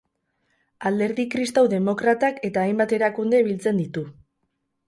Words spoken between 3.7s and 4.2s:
ditu.